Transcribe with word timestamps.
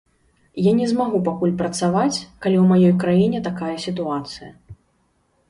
Я 0.67 0.71
не 0.77 0.87
змагу 0.91 1.19
пакуль 1.27 1.53
працаваць, 1.59 2.17
калі 2.47 2.57
ў 2.63 2.65
маёй 2.73 2.95
краіне 3.05 3.43
такая 3.51 3.71
сітуацыя. 3.87 4.51